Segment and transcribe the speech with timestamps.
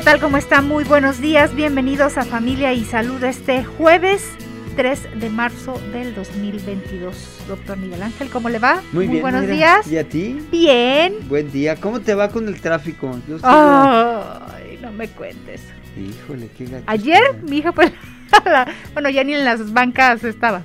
[0.00, 0.20] ¿Qué tal?
[0.20, 0.62] ¿Cómo está?
[0.62, 1.54] Muy buenos días.
[1.54, 4.30] Bienvenidos a Familia y Salud este jueves
[4.74, 7.42] 3 de marzo del 2022.
[7.46, 8.80] Doctor Miguel Ángel, ¿cómo le va?
[8.92, 9.20] Muy, bien.
[9.20, 9.52] buenos mira.
[9.54, 9.86] días.
[9.88, 10.40] ¿Y a ti?
[10.50, 11.16] Bien.
[11.28, 11.76] Buen día.
[11.76, 13.14] ¿Cómo te va con el tráfico?
[13.28, 15.60] Yo Ay, no me cuentes.
[15.98, 17.92] Híjole, qué gacho Ayer mi hija pues
[18.94, 20.62] bueno, ya ni en las bancas estaba.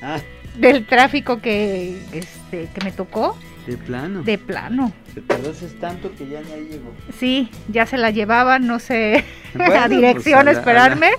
[0.00, 0.20] Ah,
[0.56, 4.22] Del tráfico que este que me tocó de plano.
[4.22, 4.92] de plano.
[5.14, 6.92] Te tardaste tanto que ya ni ahí llegó.
[7.18, 11.10] Sí, ya se la llevaban, no sé, Bueno, a dirección pues, a a la- esperarme.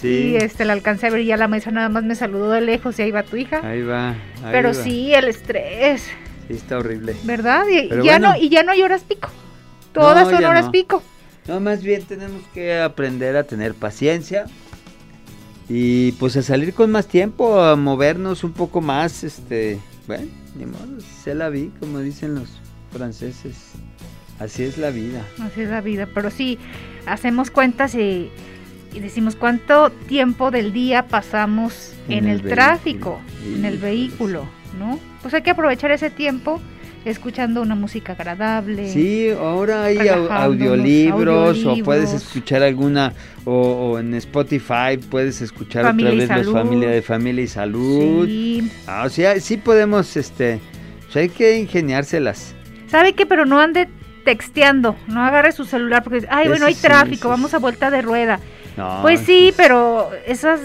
[0.00, 0.08] Sí.
[0.08, 2.60] Y este la alcancé a ver y ya la maestra nada más me saludó de
[2.60, 3.60] lejos y ahí va tu hija.
[3.66, 4.10] Ahí va.
[4.10, 4.16] ahí
[4.52, 4.74] Pero va.
[4.74, 6.02] sí, el estrés,
[6.46, 7.16] Sí, está horrible.
[7.24, 7.64] ¿verdad?
[7.70, 8.34] Y, Pero ya bueno.
[8.34, 9.30] no y ya no hay horas pico.
[9.92, 10.72] Todas No, son horas no.
[10.72, 11.02] pico.
[11.48, 14.44] No, más bien tenemos que aprender a tener paciencia.
[15.68, 20.66] Y pues a salir con más tiempo, a movernos un poco más, este, bueno, ni
[20.66, 22.48] modo, se la vi, como dicen los
[22.92, 23.72] franceses.
[24.38, 25.24] Así es la vida.
[25.40, 26.58] Así es la vida, pero sí
[27.06, 28.30] hacemos cuentas y,
[28.92, 32.54] y decimos cuánto tiempo del día pasamos en, En el, el vehículo.
[32.54, 34.46] tráfico, en el vehículo,
[34.78, 34.98] ¿no?
[35.22, 36.60] Pues hay que aprovechar ese tiempo
[37.04, 38.88] escuchando una música agradable.
[38.90, 43.12] Sí, ahora hay audiolibros, o puedes escuchar alguna,
[43.44, 48.26] o, o en Spotify puedes escuchar Familia otra vez los familia de familia y salud.
[48.26, 48.70] Sí.
[48.86, 50.60] Ah, o sea, sí podemos, este,
[51.14, 52.54] hay que ingeniárselas.
[52.88, 53.26] ¿Sabe qué?
[53.26, 53.88] Pero no ande
[54.24, 58.02] texteando, no agarre su celular porque, ay, bueno, hay sí, tráfico, vamos a vuelta de
[58.02, 58.40] rueda.
[58.76, 60.60] No, pues sí, pero esos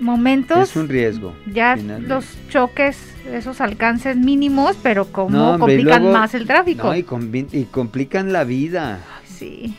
[0.00, 0.70] momentos...
[0.70, 1.34] es un riesgo.
[1.52, 2.08] ya finalmente.
[2.14, 2.98] los choques,
[3.32, 6.88] esos alcances mínimos, pero como No, hombre, y complican luego- más el tráfico.
[6.88, 9.00] No, y, complican la vida.
[9.26, 9.74] Sí,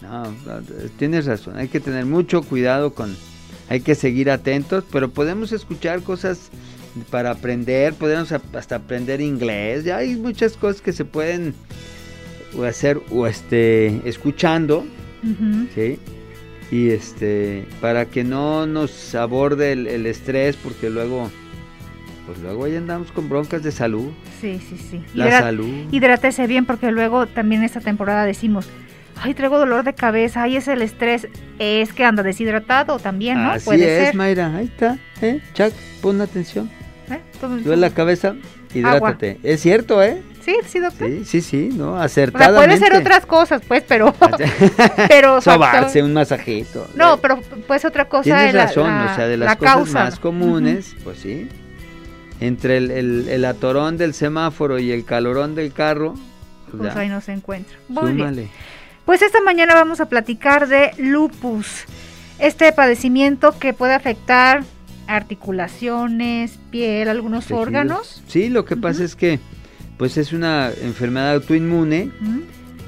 [0.00, 0.24] No,
[0.98, 3.14] tienes razón, hay que tener mucho cuidado con,
[3.68, 6.50] hay que seguir atentos, pero podemos escuchar cosas
[7.10, 11.54] para aprender, podemos hasta aprender inglés, ya hay muchas cosas que se pueden
[12.68, 14.84] hacer o este escuchando,
[15.74, 15.98] ¿sí?
[16.72, 21.30] Y este para que no nos aborde el, el estrés porque luego
[22.26, 24.10] pues luego ahí andamos con broncas de salud,
[24.40, 25.02] sí, sí, sí.
[25.14, 25.68] la salud.
[25.90, 28.68] Hidrátese bien porque luego también esta temporada decimos,
[29.16, 31.28] ay, traigo dolor de cabeza, ay, es el estrés,
[31.58, 33.50] es que anda deshidratado también, ¿no?
[33.50, 34.14] Así Puede es, ser.
[34.14, 35.40] Mayra, ahí está, ¿eh?
[35.54, 36.70] Chuck, pon atención.
[37.10, 37.20] ¿eh?
[37.64, 38.34] Duele la cabeza,
[38.72, 39.38] hidrátate.
[39.42, 40.22] Es cierto, ¿eh?
[40.44, 41.08] Sí, sí, doctor.
[41.08, 41.92] Sí, sí, sí, ¿no?
[41.92, 42.66] O sea, Acertadamente.
[42.66, 44.14] puede ser otras cosas, pues, pero...
[45.08, 46.88] pero Sobarse, factor- un masajito.
[46.96, 49.56] No, pero pues otra cosa Tienes es la, razón, la- o sea, de la las
[49.56, 50.04] cosas causa.
[50.04, 51.48] más comunes, pues sí.
[52.40, 56.14] Entre el, el- el atorón del semáforo y el calorón del carro,
[56.70, 57.76] pues Pues ahí no se encuentra.
[57.88, 58.50] Muy bien.
[59.04, 61.84] Pues esta mañana vamos a platicar de lupus,
[62.38, 64.62] este padecimiento que puede afectar
[65.06, 67.62] articulaciones, piel, algunos Tejidos.
[67.62, 68.22] órganos.
[68.28, 69.40] Sí, lo que pasa es que,
[70.02, 72.40] pues es una enfermedad autoinmune ¿Mm?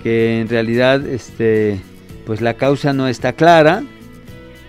[0.02, 1.80] que en realidad este
[2.26, 3.84] pues la causa no está clara.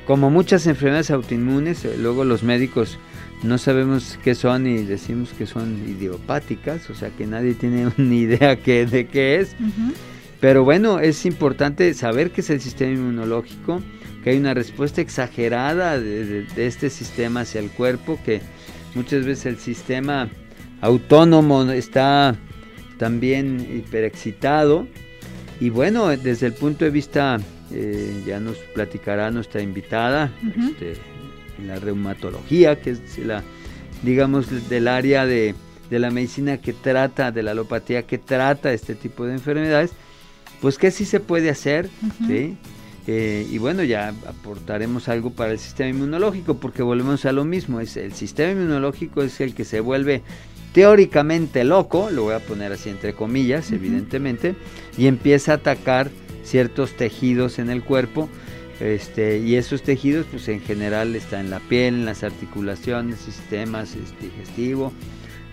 [0.05, 2.99] Como muchas enfermedades autoinmunes eh, luego los médicos
[3.41, 8.19] no sabemos qué son y decimos que son idiopáticas o sea que nadie tiene ni
[8.19, 9.55] idea qué- de qué es.
[10.39, 13.81] Pero bueno es importante saber qué es el sistema inmunológico
[14.23, 18.41] que hay una respuesta exagerada de, de- de este sistema hacia el cuerpo que
[18.93, 20.29] muchas veces el sistema
[20.81, 22.35] autónomo está
[22.97, 24.87] también hiperexcitado
[25.59, 27.39] y bueno desde el punto de vista
[27.71, 30.31] eh, ya nos platicará nuestra invitada
[30.69, 30.93] este,
[31.59, 33.43] en la reumatología que es la
[34.03, 35.55] digamos del área de,
[35.89, 39.91] de la medicina que trata de la alopatía que trata este tipo de enfermedades
[40.61, 41.89] pues que sí se puede hacer.
[42.27, 42.57] ¿sí?
[43.07, 47.79] Eh, y bueno, ya aportaremos algo para el sistema inmunológico, porque volvemos a lo mismo,
[47.79, 50.23] es el sistema inmunológico es el que se vuelve
[50.75, 54.55] teóricamente loco, lo voy a poner así entre comillas, evidentemente,
[54.97, 56.11] y empieza a atacar
[56.43, 58.27] ciertos tejidos en el cuerpo,
[58.81, 63.95] este, y esos tejidos, pues en general está en la piel, en las articulaciones, sistemas
[63.95, 64.91] este, digestivo,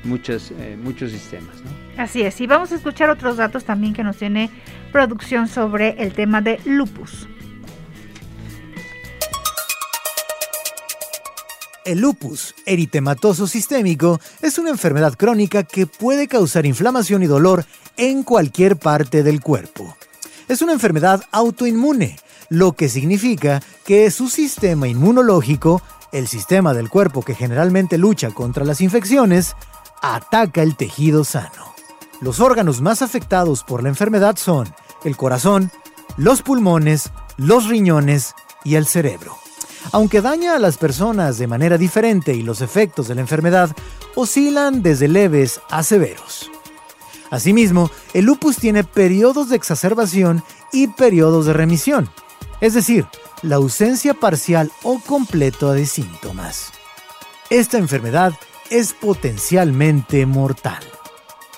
[0.02, 2.02] muchos, eh, muchos sistemas, ¿no?
[2.02, 4.50] Así es, y vamos a escuchar otros datos también que nos tiene
[4.90, 7.28] producción sobre el tema de lupus.
[11.84, 17.64] El lupus eritematoso sistémico es una enfermedad crónica que puede causar inflamación y dolor
[17.96, 19.96] en cualquier parte del cuerpo.
[20.48, 22.18] es una enfermedad autoinmune,
[22.50, 25.82] lo que significa que su sistema inmunológico,
[26.12, 29.56] el sistema del cuerpo que generalmente lucha contra las infecciones,
[30.02, 31.74] ataca el tejido sano.
[32.20, 34.72] Los órganos más afectados por la enfermedad son
[35.04, 35.72] el corazón,
[36.16, 39.41] los pulmones, los riñones y el cerebro.
[39.90, 43.74] Aunque daña a las personas de manera diferente y los efectos de la enfermedad
[44.14, 46.50] oscilan desde leves a severos.
[47.30, 52.10] Asimismo, el lupus tiene periodos de exacerbación y periodos de remisión,
[52.60, 53.06] es decir,
[53.42, 56.72] la ausencia parcial o completa de síntomas.
[57.50, 58.34] Esta enfermedad
[58.70, 60.82] es potencialmente mortal.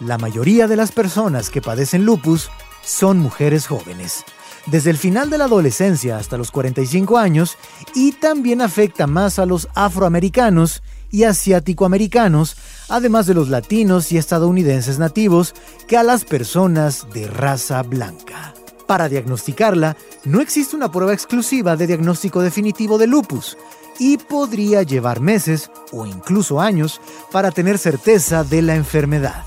[0.01, 2.51] La mayoría de las personas que padecen lupus
[2.85, 4.25] son mujeres jóvenes,
[4.67, 7.57] desde el final de la adolescencia hasta los 45 años,
[7.95, 12.57] y también afecta más a los afroamericanos y asiáticoamericanos,
[12.89, 15.55] además de los latinos y estadounidenses nativos,
[15.87, 18.55] que a las personas de raza blanca.
[18.87, 23.57] Para diagnosticarla, no existe una prueba exclusiva de diagnóstico definitivo de lupus,
[23.99, 27.01] y podría llevar meses o incluso años
[27.31, 29.45] para tener certeza de la enfermedad.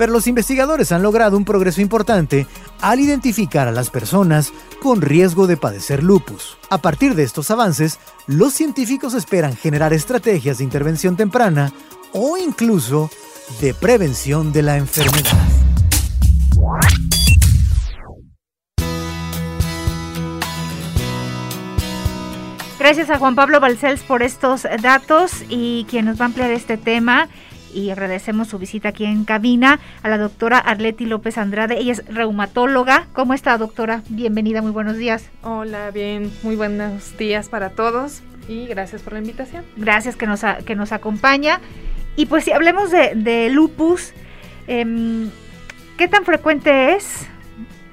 [0.00, 2.46] Pero los investigadores han logrado un progreso importante
[2.80, 4.50] al identificar a las personas
[4.80, 6.56] con riesgo de padecer lupus.
[6.70, 11.70] A partir de estos avances, los científicos esperan generar estrategias de intervención temprana
[12.14, 13.10] o incluso
[13.60, 15.36] de prevención de la enfermedad.
[22.78, 26.78] Gracias a Juan Pablo Balcells por estos datos y quien nos va a ampliar este
[26.78, 27.28] tema.
[27.72, 31.78] Y agradecemos su visita aquí en cabina a la doctora Arleti López Andrade.
[31.78, 33.06] Ella es reumatóloga.
[33.12, 34.02] ¿Cómo está, doctora?
[34.08, 35.30] Bienvenida, muy buenos días.
[35.42, 39.64] Hola, bien, muy buenos días para todos y gracias por la invitación.
[39.76, 41.60] Gracias que nos, que nos acompaña.
[42.16, 44.12] Y pues si hablemos de, lupus,
[44.66, 45.30] em,
[45.96, 47.28] ¿qué tan frecuente es?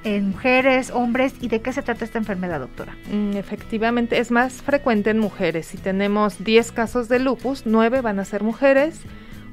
[0.04, 2.96] en mujeres, hombres y de qué se trata esta enfermedad, doctora?
[3.12, 5.68] Mm, efectivamente, es más frecuente en mujeres.
[5.68, 9.02] Si tenemos 10 casos de lupus, 9 van a ser mujeres,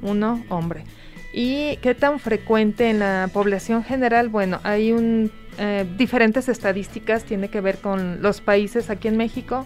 [0.01, 0.83] 1 hombre.
[1.33, 4.29] ¿Y qué tan frecuente en la población general?
[4.29, 9.65] Bueno, hay un, eh, diferentes estadísticas, tiene que ver con los países aquí en México,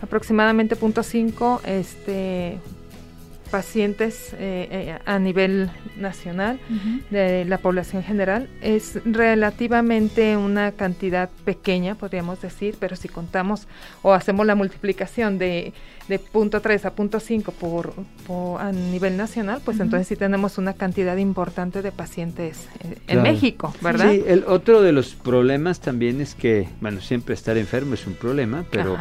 [0.00, 2.58] aproximadamente 0.5 este,
[3.52, 6.58] pacientes eh, eh, a nivel nacional
[7.10, 13.68] de la población general es relativamente una cantidad pequeña, podríamos decir, pero si contamos
[14.00, 15.74] o hacemos la multiplicación de,
[16.08, 17.92] de punto 3 a punto 5 por,
[18.58, 23.74] a nivel nacional, pues entonces sí tenemos una cantidad importante de pacientes eh, en México,
[23.82, 24.12] ¿verdad?
[24.12, 28.14] Sí, el otro de los problemas también es que, bueno, siempre estar enfermo es un
[28.14, 28.96] problema, pero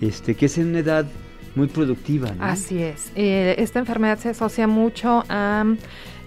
[0.00, 1.04] este que es en una edad
[1.54, 2.32] muy productiva.
[2.32, 2.44] ¿no?
[2.44, 3.12] Así es.
[3.14, 5.64] Eh, esta enfermedad se asocia mucho a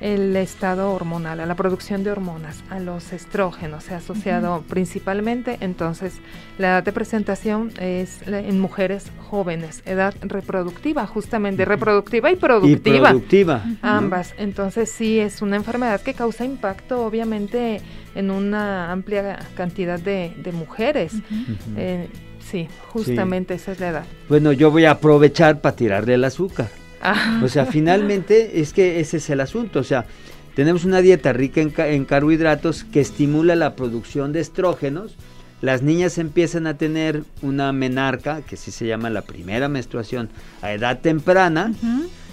[0.01, 5.57] el estado hormonal, a la producción de hormonas, a los estrógenos, se ha asociado principalmente,
[5.61, 6.15] entonces
[6.57, 13.09] la edad de presentación es en mujeres jóvenes, edad reproductiva, justamente reproductiva y productiva.
[13.09, 13.63] Y productiva.
[13.81, 17.81] Ambas, entonces sí es una enfermedad que causa impacto obviamente
[18.15, 21.13] en una amplia cantidad de, mujeres.
[22.49, 24.05] Sí, justamente esa es la edad.
[24.29, 26.69] Bueno, yo voy a aprovechar para tirarle el azúcar.
[27.01, 27.41] Ah.
[27.43, 29.79] O sea, finalmente es que ese es el asunto.
[29.79, 30.05] O sea,
[30.55, 35.15] tenemos una dieta rica en, carbohidratos que estimula la producción de estrógenos.
[35.61, 40.29] Las niñas empiezan a tener una menarca, que sí se llama la primera menstruación,
[40.61, 41.73] a edad temprana,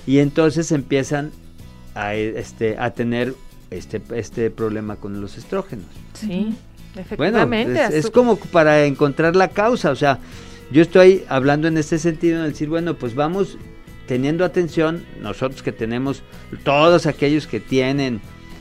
[0.06, 1.30] y entonces empiezan
[1.94, 3.34] a, este, a tener
[3.70, 5.86] este, este problema con los estrógenos.
[6.14, 6.54] Sí.
[6.96, 7.72] Efectivamente.
[7.72, 10.18] Bueno, es, como para encontrar la causa, o sea,
[10.70, 13.58] yo estoy hablando en este sentido, en decir, bueno, pues vamos
[14.06, 16.22] teniendo atención, nosotros que tenemos,
[16.64, 18.20] todos aquellos que tienen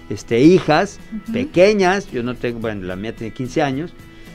[0.09, 0.99] este, hijas
[1.33, 3.93] pequeñas, yo no tengo, bueno, la mía tiene 15 años,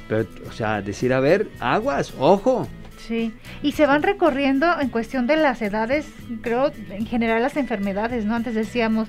[0.09, 2.69] pero, o sea, decir, a ver, aguas, ojo.
[3.07, 6.07] Sí, y se van recorriendo en cuestión de las edades,
[6.43, 8.35] creo, en general las enfermedades, ¿no?
[8.35, 9.09] Antes decíamos,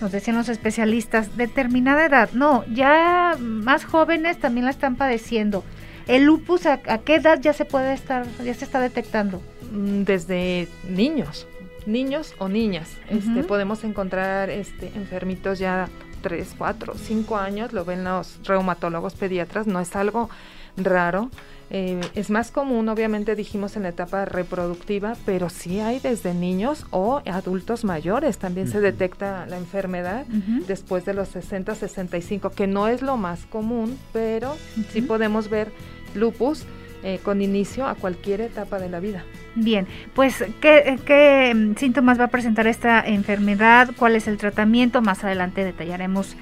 [0.00, 2.30] nos decían los especialistas, determinada edad.
[2.32, 5.64] No, ya más jóvenes también la están padeciendo.
[6.06, 9.42] ¿El lupus a, qué edad ya se puede estar, ya se está detectando?
[9.70, 11.46] Mm, desde niños,
[11.86, 12.96] niños o niñas.
[13.08, 15.88] Este, podemos encontrar este, enfermitos ya
[16.22, 20.30] 3, 4, 5 años, lo ven los reumatólogos pediatras, no es algo
[20.76, 21.30] raro.
[21.72, 26.84] Eh, es más común, obviamente dijimos en la etapa reproductiva, pero sí hay desde niños
[26.90, 28.38] o adultos mayores.
[28.38, 30.26] También se detecta la enfermedad
[30.66, 34.56] después de los 60, 65, que no es lo más común, pero
[34.92, 35.72] sí podemos ver
[36.14, 36.64] lupus
[37.02, 39.24] eh, con inicio a cualquier etapa de la vida.
[39.54, 43.90] Bien, pues ¿qué, ¿qué, mm, síntomas va a presentar esta enfermedad?
[43.96, 45.00] ¿Cuál es el tratamiento?
[45.00, 46.36] Más adelante detallaremos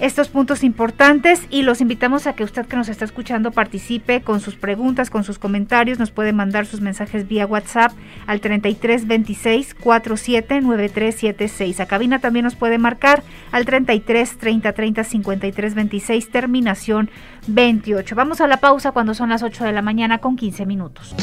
[0.00, 4.40] estos puntos importantes y los invitamos a que usted que nos está escuchando participe con
[4.40, 7.92] sus preguntas, con sus comentarios, nos puede mandar sus mensajes vía WhatsApp
[8.26, 11.80] al 33 26 47 9376.
[11.80, 17.10] A cabina también nos puede marcar al 33 30 30 53 26 terminación
[17.46, 18.14] 28.
[18.14, 21.14] Vamos a la pausa cuando son las 8 de la mañana con 15 minutos.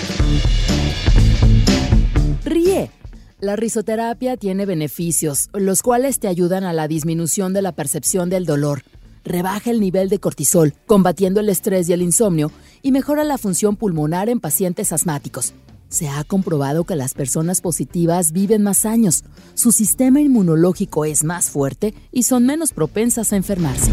[2.45, 2.91] Ríe.
[3.39, 8.47] La risoterapia tiene beneficios, los cuales te ayudan a la disminución de la percepción del
[8.47, 8.81] dolor,
[9.23, 12.51] rebaja el nivel de cortisol, combatiendo el estrés y el insomnio,
[12.81, 15.53] y mejora la función pulmonar en pacientes asmáticos.
[15.87, 21.51] Se ha comprobado que las personas positivas viven más años, su sistema inmunológico es más
[21.51, 23.91] fuerte y son menos propensas a enfermarse.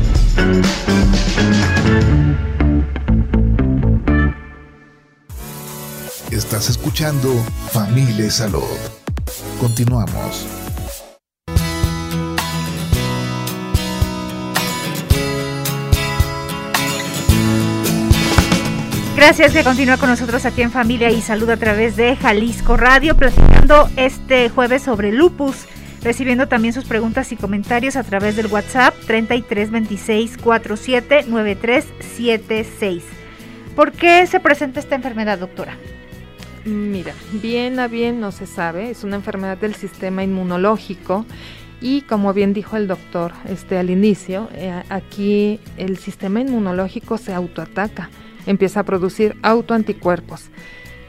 [6.30, 7.30] Estás escuchando
[7.70, 9.03] Familia Salud.
[9.60, 10.46] Continuamos.
[19.16, 23.16] Gracias que continúa con nosotros aquí en Familia y Salud a través de Jalisco Radio,
[23.16, 25.66] platicando este jueves sobre lupus,
[26.02, 31.26] recibiendo también sus preguntas y comentarios a través del WhatsApp 3326 47
[33.74, 35.78] ¿Por qué se presenta esta enfermedad, doctora?
[36.64, 41.26] Mira, bien a bien no se sabe, es una enfermedad del sistema inmunológico
[41.82, 47.34] y como bien dijo el doctor este, al inicio, eh, aquí el sistema inmunológico se
[47.34, 48.08] autoataca,
[48.46, 50.48] empieza a producir autoanticuerpos.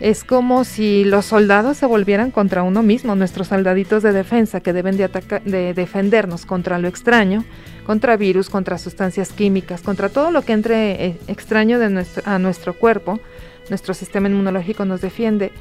[0.02, 4.74] Es como si los soldados se volvieran contra uno mismo, nuestros soldaditos de defensa que
[4.74, 5.08] deben de,
[5.46, 7.46] de defendernos contra lo extraño,
[7.86, 12.40] contra virus, contra sustancias químicas, contra todo lo que entre eh, extraño de nuestro, a
[12.40, 13.22] nuestro cuerpo
[13.70, 15.52] nuestro sistema inmunológico nos defiende,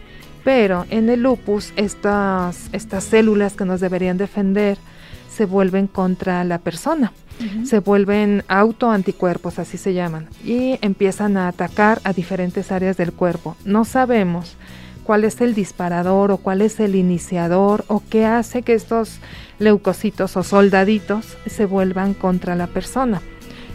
[0.45, 4.79] pero en el lupus estas, estas células que nos deberían defender
[5.31, 7.13] se vuelven contra la persona,
[7.65, 13.57] se vuelven autoanticuerpos, así se llaman, y empiezan a atacar a diferentes áreas del cuerpo.
[13.65, 14.57] No sabemos
[15.05, 19.19] cuál es el disparador o cuál es el iniciador o qué hace que estos
[19.59, 23.21] leucocitos o soldaditos se vuelvan contra la persona.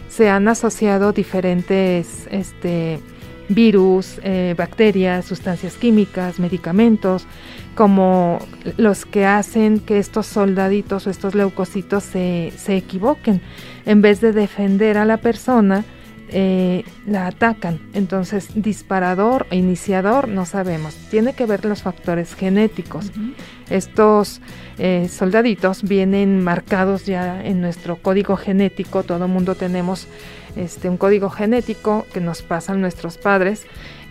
[0.08, 3.00] Se han asociado diferentes este,
[3.50, 7.26] virus, eh, bacterias, sustancias químicas, medicamentos,
[7.74, 8.38] como
[8.76, 13.42] los que hacen que estos soldaditos o estos leucocitos se, se equivoquen.
[13.84, 15.84] En vez de defender a la persona,
[16.32, 17.80] eh, la atacan.
[17.92, 20.94] Entonces, disparador o iniciador no sabemos.
[21.10, 23.10] Tiene que ver los factores genéticos.
[23.68, 24.40] Estos
[24.78, 29.02] eh, soldaditos vienen marcados ya en nuestro código genético.
[29.02, 30.06] Todo mundo tenemos
[30.56, 33.66] este, un código genético que nos pasan nuestros padres.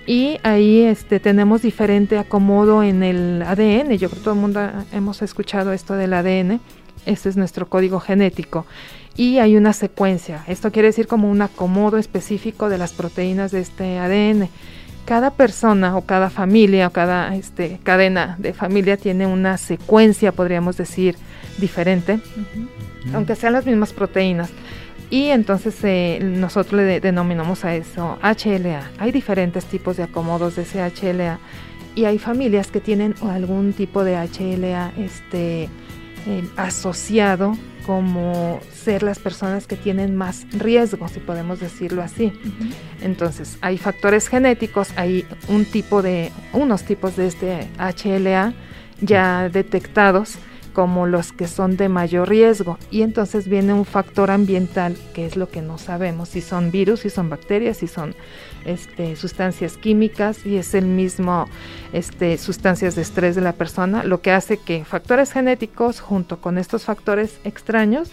[0.05, 3.91] Y ahí este, tenemos diferente acomodo en el ADN.
[3.97, 6.59] Yo creo que todo el mundo hemos escuchado esto del ADN.
[7.05, 8.65] Este es nuestro código genético
[9.19, 10.45] y hay una secuencia.
[10.47, 14.47] Esto quiere decir como un acomodo específico de las proteínas de este ADN.
[15.03, 20.77] Cada persona o cada familia o cada este, cadena de familia tiene una secuencia, podríamos
[20.77, 21.17] decir,
[21.57, 22.21] diferente,
[23.13, 24.51] aunque sean las mismas proteínas.
[25.09, 28.91] Y entonces eh, nosotros le denominamos a eso HLA.
[28.99, 31.39] Hay diferentes tipos de acomodos de ese HLA
[31.95, 39.17] y hay familias que tienen algún tipo de HLA este, eh, asociado como ser las
[39.17, 42.31] personas que tienen más riesgo, si podemos decirlo así.
[43.01, 48.53] Entonces, hay factores genéticos, hay un tipo de, unos tipos de este HLA
[49.01, 50.37] ya detectados
[50.73, 52.77] como los que son de mayor riesgo.
[52.91, 57.01] Y entonces viene un factor ambiental, que es lo que no sabemos, si son virus,
[57.01, 58.15] si son bacterias, si son
[58.65, 61.47] este, sustancias químicas, y es el mismo
[61.93, 66.57] este, sustancias de estrés de la persona, lo que hace que factores genéticos junto con
[66.57, 68.11] estos factores extraños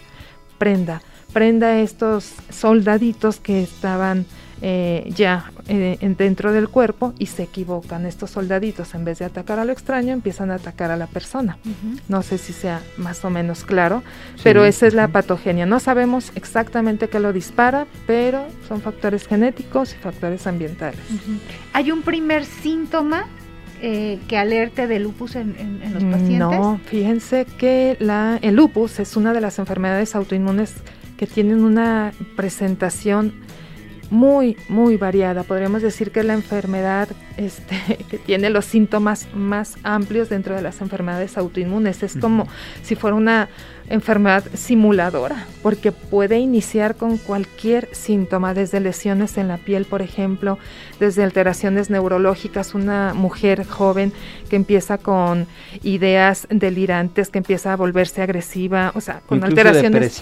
[0.58, 4.26] prenda, prenda estos soldaditos que estaban
[4.62, 8.06] eh, ya eh, dentro del cuerpo y se equivocan.
[8.06, 11.58] Estos soldaditos, en vez de atacar a lo extraño, empiezan a atacar a la persona.
[12.08, 14.02] No sé si sea más o menos claro,
[14.42, 15.66] pero esa es la patogenia.
[15.66, 21.00] No sabemos exactamente qué lo dispara, pero son factores genéticos y factores ambientales.
[21.72, 23.26] ¿Hay un primer síntoma
[23.82, 26.38] eh, que alerte de lupus en, los pacientes?
[26.38, 30.72] No, fíjense que la, el lupus es una de las enfermedades autoinmunes
[31.18, 33.34] que tienen una presentación
[34.10, 35.42] muy, muy variada.
[35.42, 40.62] Podríamos decir que es la enfermedad este, que tiene los síntomas más amplios dentro de
[40.62, 42.02] las enfermedades autoinmunes.
[42.02, 42.48] Es como
[42.82, 43.48] si fuera una
[43.88, 50.58] enfermedad simuladora, porque puede iniciar con cualquier síntoma, desde lesiones en la piel, por ejemplo,
[50.98, 54.12] desde alteraciones neurológicas, una mujer joven
[54.48, 55.46] que empieza con
[55.82, 60.20] ideas delirantes, que empieza a volverse agresiva, o sea, con alteraciones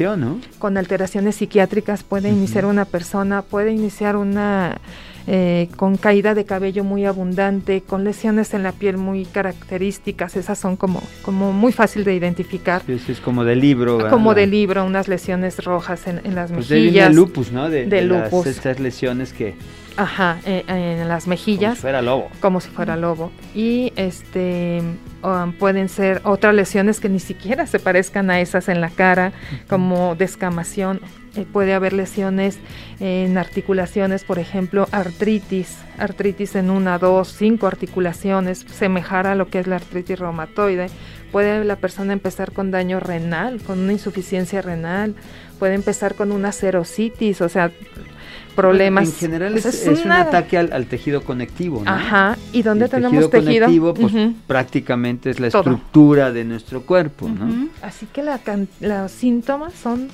[0.59, 4.79] con alteraciones psiquiátricas puede iniciar una persona, puede iniciar una
[5.27, 10.59] eh, con caída de cabello muy abundante, con lesiones en la piel muy características, esas
[10.59, 12.83] son como, como muy fácil de identificar.
[12.89, 14.11] es como de libro.
[14.11, 17.09] Como de libro, unas lesiones rojas en, las pues mejillas.
[17.09, 17.71] De lupus, ¿no?
[17.71, 18.47] De, lupus.
[18.47, 19.55] estas lesiones que...
[19.97, 21.71] Ajá, eh, en las mejillas.
[21.71, 22.29] Como si fuera lobo.
[22.41, 23.31] Como si fuera lobo.
[23.55, 24.83] Y este
[25.23, 29.33] um, pueden ser otras lesiones que ni siquiera se parezcan a esas en la cara,
[29.69, 31.01] como descamación
[31.37, 32.59] eh, puede haber lesiones
[33.01, 39.59] en articulaciones, por ejemplo, artritis, artritis en una, dos, cinco articulaciones, semejar a lo que
[39.59, 40.87] es la artritis reumatoide.
[41.35, 45.17] Puede la persona empezar con daño renal, con una insuficiencia renal,
[45.59, 47.73] puede empezar con una serositis, o sea,
[48.55, 49.09] problemas.
[49.09, 51.91] en general es, un ataque al, tejido conectivo, ¿no?
[51.91, 54.13] Ajá, y donde tenemos tejido, conectivo, pues
[54.47, 57.69] prácticamente es la estructura de nuestro cuerpo, ¿no?
[57.83, 58.39] Así que la,
[58.79, 60.11] los síntomas son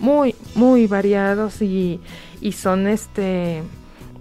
[0.00, 2.00] muy, muy variados y,
[2.40, 3.62] y son este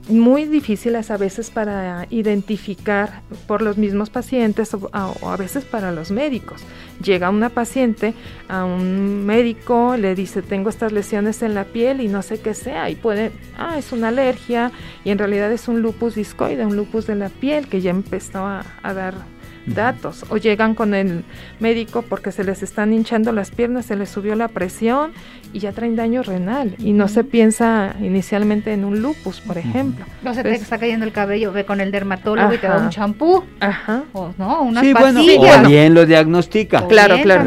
[0.09, 6.11] muy difíciles a veces para identificar por los mismos pacientes o a, veces para los
[6.11, 6.61] médicos.
[7.03, 8.13] Llega una paciente
[8.47, 12.53] a un médico, le dice tengo estas lesiones en la piel y no sé qué
[12.53, 14.71] sea y puede, ah, es una alergia
[15.03, 18.45] y en realidad es un lupus discoide, un lupus de la piel que ya empezó
[18.45, 19.32] a dar
[19.65, 21.23] datos o llegan con el
[21.59, 25.11] médico porque se les están hinchando las piernas, se les subió la presión
[25.53, 30.05] y ya traen daño renal y no se piensa inicialmente en un lupus, por ejemplo.
[30.23, 32.89] No se te está cayendo el cabello, ve con el dermatólogo y te da un
[32.89, 33.43] champú.
[33.59, 34.03] Aja.
[34.13, 36.87] O no, una sí, bueno, o bien lo diagnostica.
[36.87, 37.43] claro, claro.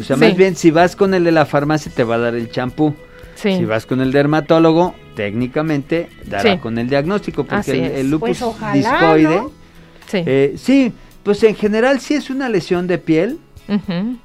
[0.00, 2.34] O sea, más bien si vas con el de la farmacia te va a dar
[2.34, 2.94] el champú.
[3.34, 9.42] Si vas con el dermatólogo, técnicamente dará con el diagnóstico, porque el, lupus pues discoide.
[10.06, 10.22] Sí.
[10.26, 10.92] Eh, sí,
[11.22, 13.38] pues en general si es una lesión de piel.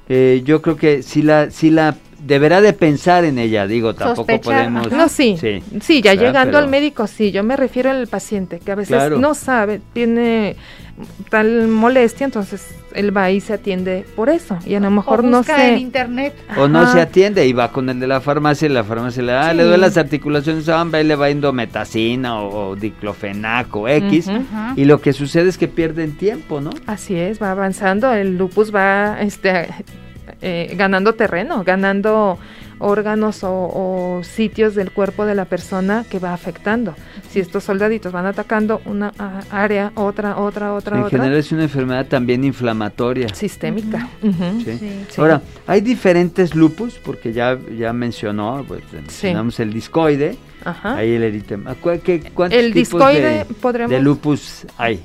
[0.08, 4.40] Eh, yo creo que si la, si la deberá de pensar en ella, digo, tampoco
[4.40, 4.90] podemos...
[4.90, 5.36] No, sí,
[5.80, 9.34] sí, ya llegando al médico, sí, yo me refiero al paciente, que a veces no
[9.34, 10.56] sabe, tiene
[11.30, 15.44] tal molestia, entonces él va y se atiende por eso, y a lo mejor no
[15.44, 15.74] se...
[15.74, 16.34] en internet.
[16.56, 19.32] O no se atiende y va con el de la farmacia y la farmacia le
[19.32, 24.30] da, ah, le duele las articulaciones, ah, y le va indometacina o, o diclofenaco X,
[24.74, 26.70] y lo que sucede es que pierden tiempo, ¿no?
[26.86, 29.68] Así es, va avanzando, el lupus va este,
[30.40, 32.38] eh, ganando terreno, ganando
[32.78, 36.94] órganos o, sitios del cuerpo de la persona que va afectando.
[37.30, 39.12] Si estos soldaditos van atacando una
[39.50, 41.18] área, otra, otra, otra, en otra.
[41.18, 43.28] general es una enfermedad también inflamatoria.
[43.34, 44.08] Sistémica.
[45.16, 50.36] Ahora, hay diferentes lupus, porque ya, ya mencionó, pues, mencionamos el discoide,
[50.82, 51.74] Ahí el eritema.
[51.74, 53.46] ¿Cuántos el discoide
[53.88, 55.02] de, lupus hay?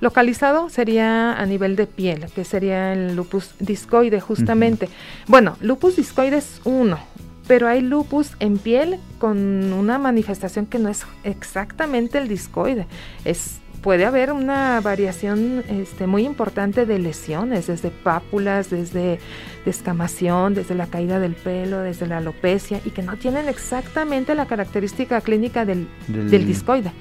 [0.00, 4.88] Localizado sería a nivel de piel, que sería el lupus discoide justamente.
[5.26, 6.98] Bueno, lupus discoide es uno,
[7.46, 12.86] pero hay lupus en piel con una manifestación que no es exactamente el discoide,
[13.24, 19.18] es puede haber una variación este, muy importante de lesiones, desde pápulas, desde
[19.64, 24.46] descamación, desde la caída del pelo, desde la alopecia, y que no tienen exactamente la
[24.46, 26.92] característica clínica del, del, discoide,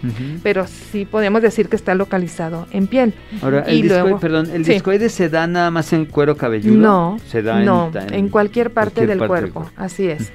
[0.44, 3.14] pero sí podemos decir que está localizado en piel.
[3.42, 6.78] Ahora, el, discoide, perdón, ¿el discoide se da nada más en cuero cabelludo?
[6.78, 10.32] No, se da no, en, cualquier parte, del, cuerpo, así es.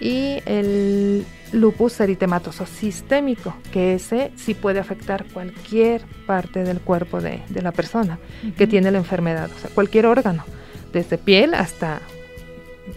[0.00, 7.42] Y el lupus eritematoso sistémico, que ese sí puede afectar cualquier parte del cuerpo de,
[7.54, 8.18] la persona
[8.56, 10.44] que tiene la enfermedad, o sea, cualquier órgano,
[10.92, 12.00] desde piel hasta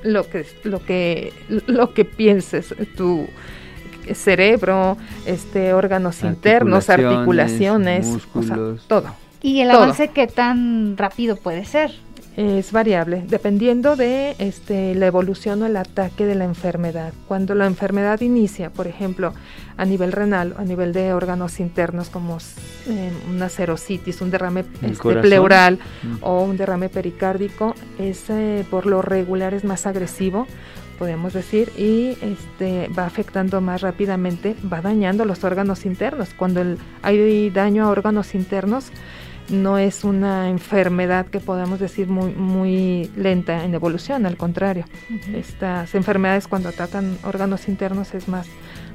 [0.03, 1.33] lo que, lo que,
[1.67, 3.27] lo que pienses, tu
[4.13, 8.07] cerebro, este, órganos internos, articulaciones,
[8.87, 9.15] todo.
[9.41, 11.91] ¿Y el avance qué tan rápido puede ser?
[12.37, 17.13] Es variable, dependiendo de este, la evolución o el ataque de la enfermedad.
[17.29, 19.33] Cuando la enfermedad inicia, por ejemplo,
[19.77, 22.37] a nivel renal, a nivel de órganos internos como
[22.87, 26.15] eh, una serositis, un derrame este, pleural mm.
[26.21, 30.45] o un derrame pericárdico, es eh, por lo regular es más agresivo,
[30.99, 36.33] podemos decir, y este, va afectando más rápidamente, va dañando los órganos internos.
[36.33, 36.61] Cuando
[37.01, 38.91] hay daño a órganos internos,
[39.49, 44.85] no es una enfermedad que podamos decir muy, muy lenta en evolución, al contrario.
[45.33, 48.47] Estas enfermedades cuando atacan órganos internos es más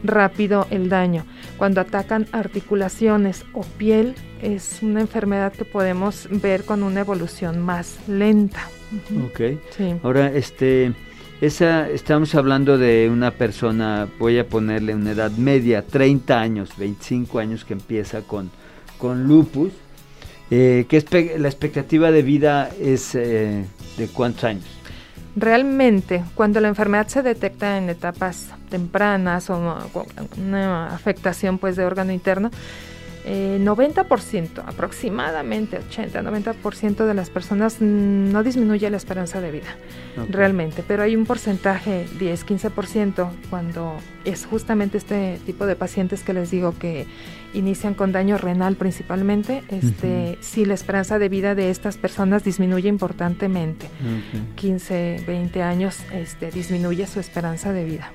[0.03, 1.25] rápido el daño.
[1.57, 7.99] Cuando atacan articulaciones o piel es una enfermedad que podemos ver con una evolución más
[8.09, 8.69] lenta.
[9.25, 9.41] Ok.
[10.03, 10.93] Ahora, este,
[11.41, 17.39] esa, estamos hablando de una persona, voy a ponerle una edad media, 30 años, 25
[17.39, 18.51] años que empieza con,
[18.99, 19.73] con lupus.
[20.51, 23.65] Eh, ¿qué la expectativa de vida es eh,
[23.97, 24.65] de cuántos años?
[25.37, 29.79] Realmente, cuando la enfermedad se detecta en etapas tempranas o
[30.37, 32.51] una afectación pues de órgano interno,
[33.25, 39.77] 90%, eh, aproximadamente 80-90% de las personas no disminuye la esperanza de vida,
[40.31, 46.51] realmente, pero hay un porcentaje, 10-15%, cuando es justamente este tipo de pacientes que les
[46.51, 47.07] digo que
[47.55, 52.89] inician con daño renal principalmente, este, si la esperanza de vida de estas personas disminuye
[52.89, 53.89] importantemente.
[54.57, 58.13] 15, 20 años este, disminuye su esperanza de vida.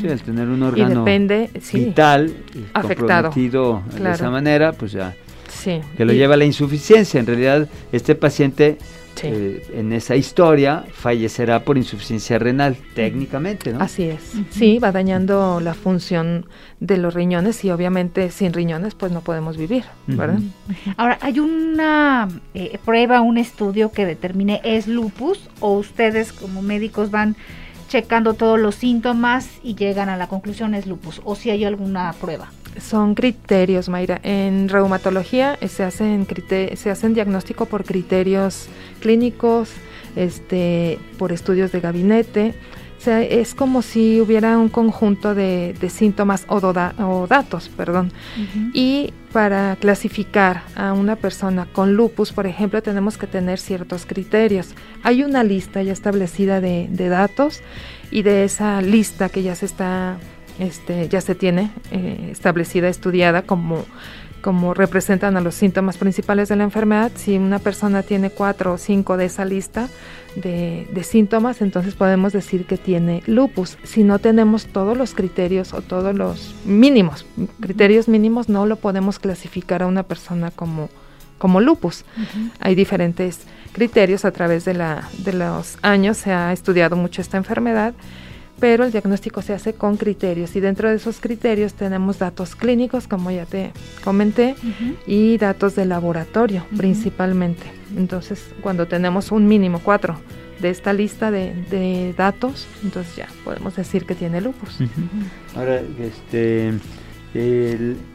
[0.00, 2.34] Sí, al tener un órgano vital
[2.72, 5.14] afectado de esa manera, pues ya
[5.58, 5.80] sí.
[5.96, 7.20] que lo lleva a la insuficiencia.
[7.20, 8.78] En realidad, este paciente
[9.24, 13.80] eh, en esa historia fallecerá por insuficiencia renal, técnicamente, ¿no?
[13.80, 14.32] Así es.
[14.50, 16.46] Sí, va dañando la función
[16.80, 20.40] de los riñones y obviamente sin riñones pues no podemos vivir, ¿verdad?
[20.96, 27.10] Ahora, ¿hay una eh, prueba, un estudio que determine es lupus o ustedes como médicos
[27.10, 27.36] van
[27.88, 32.12] checando todos los síntomas y llegan a la conclusión es lupus o si hay alguna
[32.20, 32.48] prueba?
[32.78, 34.20] Son criterios, Mayra.
[34.22, 36.26] En reumatología se hacen,
[36.74, 38.68] se hacen diagnóstico por criterios
[39.00, 39.72] clínicos,
[40.14, 42.54] este, por estudios de gabinete.
[42.98, 48.12] O sea, es como si hubiera un conjunto de, síntomas o, o, datos, perdón.
[48.74, 54.74] Y para clasificar a una persona con lupus, por ejemplo, tenemos que tener ciertos criterios.
[55.02, 57.60] Hay una lista ya establecida de, de datos
[58.10, 60.18] y de esa lista que ya se está
[60.58, 63.84] este, ya se tiene eh, establecida, estudiada como,
[64.42, 67.12] como representan a los síntomas principales de la enfermedad.
[67.14, 69.88] Si una persona tiene cuatro o cinco de esa lista
[70.36, 73.78] de, síntomas, entonces podemos decir que tiene lupus.
[73.82, 77.26] Si no tenemos todos los criterios o todos los mínimos,
[77.60, 80.88] criterios mínimos, no lo podemos clasificar a una persona como,
[81.38, 82.04] como lupus.
[82.60, 83.40] Hay diferentes
[83.72, 87.94] criterios a través de, la, de los años, se ha estudiado mucho esta enfermedad
[88.60, 93.06] pero el diagnóstico se hace con criterios y dentro de esos criterios tenemos datos clínicos,
[93.06, 94.56] como ya te comenté,
[95.06, 97.62] y datos de laboratorio principalmente.
[97.96, 100.18] Entonces, cuando tenemos un mínimo cuatro
[100.60, 104.78] de esta lista de, datos, entonces ya podemos decir que tiene lupus.
[105.54, 106.74] Ahora, este,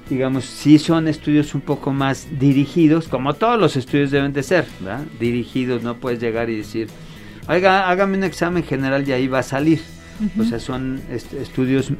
[0.09, 4.65] digamos, si son estudios un poco más dirigidos, como todos los estudios deben de ser,
[4.81, 5.05] ¿verdad?
[5.19, 6.89] Dirigidos, no puedes llegar y decir,
[7.47, 9.79] oiga, hágame un examen general y ahí va a salir
[10.39, 11.91] o sea, son estudios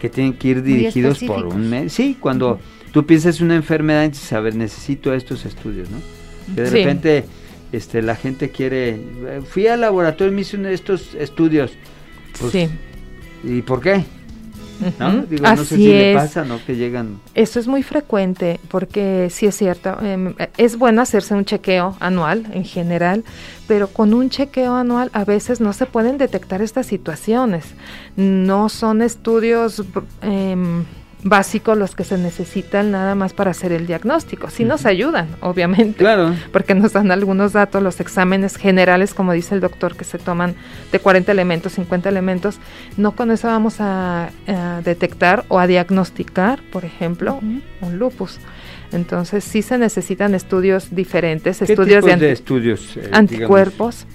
[0.00, 1.92] que tienen que ir dirigidos por un mes.
[1.92, 2.60] Sí, cuando
[2.92, 5.98] tú piensas una enfermedad, entonces, a ver, necesito estos estudios, ¿no?
[6.54, 7.24] Que de repente
[7.72, 8.98] este, la gente quiere,
[9.48, 11.72] fui al laboratorio y me hice uno de estos estudios.
[12.38, 12.68] Pues, sí.
[13.44, 14.04] ¿Y por qué?
[14.98, 15.22] ¿No?
[15.22, 16.58] Digo, no sé si le pasa, ¿no?
[16.64, 17.20] Que llegan.
[17.34, 22.46] Eso es muy frecuente, porque sí es cierto, em, es bueno hacerse un chequeo anual
[22.52, 23.24] en general,
[23.66, 27.64] pero con un chequeo anual a veces no se pueden detectar estas situaciones.
[28.16, 29.82] No son estudios.
[30.22, 30.84] Eh,
[31.22, 34.50] básicos los que se necesitan nada más para hacer el diagnóstico.
[34.50, 36.34] Sí nos ayudan, obviamente, claro.
[36.52, 40.54] porque nos dan algunos datos, los exámenes generales, como dice el doctor, que se toman
[40.92, 42.58] de 40 elementos, 50 elementos,
[42.96, 44.30] no con eso vamos a,
[44.84, 48.38] detectar o a diagnosticar, por ejemplo, un lupus.
[48.92, 54.06] Entonces sí se necesitan estudios diferentes, estudios de, estudios eh, anticuerpos,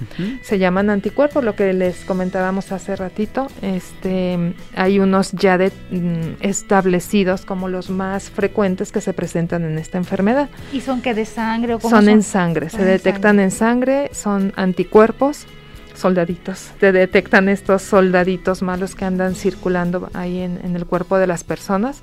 [0.41, 3.47] se llaman anticuerpos, lo que les comentábamos hace ratito.
[3.61, 9.77] Este, hay unos ya de, mm, establecidos como los más frecuentes que se presentan en
[9.77, 10.49] esta enfermedad.
[10.71, 12.09] ¿Y son que de sangre o cómo son?
[12.09, 15.45] en sangre, se detectan en sangre, son anticuerpos
[15.93, 16.71] soldaditos.
[16.79, 22.01] Te detectan estos soldaditos malos que andan circulando ahí en, el cuerpo de las personas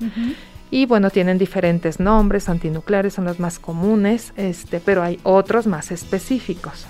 [0.71, 5.91] y bueno, tienen diferentes nombres, antinucleares son los más comunes, este, pero hay otros más
[5.91, 6.85] específicos.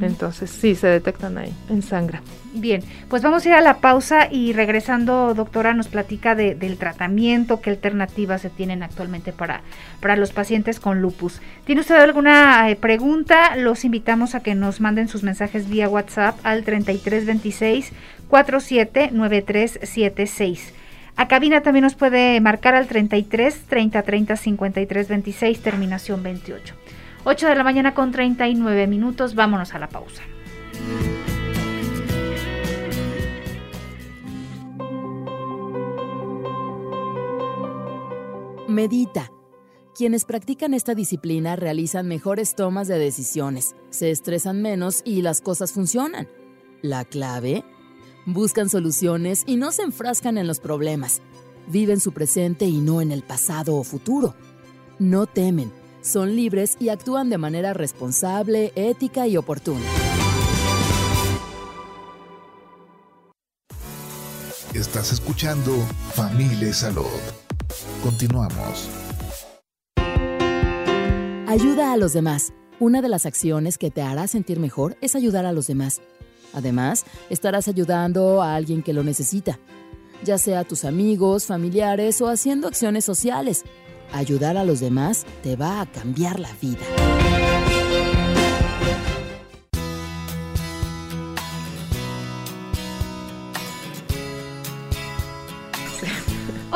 [0.00, 2.20] Entonces sí, se detectan ahí en sangre.
[2.54, 7.60] Bien, pues vamos a ir a la pausa y regresando, doctora, nos platica del tratamiento,
[7.60, 9.62] qué alternativas se tienen actualmente para,
[10.00, 11.40] para los pacientes con lupus.
[11.64, 13.56] ¿Tiene usted alguna eh, pregunta?
[13.56, 17.92] Los invitamos a que nos manden sus mensajes vía WhatsApp al 3326
[18.28, 20.72] 479376.
[21.16, 26.74] A cabina también nos puede marcar al 33 30 30 53 26, terminación 28.
[27.24, 30.22] 8 de la mañana con 39 minutos, vámonos a la pausa.
[38.68, 39.30] Medita.
[39.96, 45.72] Quienes practican esta disciplina realizan mejores tomas de decisiones, se estresan menos y las cosas
[45.72, 46.26] funcionan.
[46.82, 47.64] La clave
[48.26, 51.20] Buscan soluciones y no se enfrascan en los problemas.
[51.66, 54.34] Viven su presente y no en el pasado o futuro.
[54.98, 59.84] No temen, son libres y actúan de manera responsable, ética y oportuna.
[64.72, 65.76] Estás escuchando
[66.14, 67.04] Familia Salud.
[68.02, 68.88] Continuamos.
[71.46, 72.52] Ayuda a los demás.
[72.80, 76.00] Una de las acciones que te hará sentir mejor es ayudar a los demás.
[76.54, 79.58] Además, estarás ayudando a alguien que lo necesita,
[80.22, 83.64] ya sea a tus amigos, familiares o haciendo acciones sociales.
[84.12, 86.84] Ayudar a los demás te va a cambiar la vida.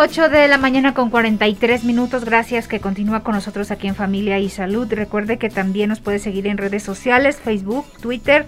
[0.01, 2.25] 8 de la mañana con 43 minutos.
[2.25, 4.87] Gracias que continúa con nosotros aquí en Familia y Salud.
[4.89, 8.47] Recuerde que también nos puede seguir en redes sociales, Facebook, Twitter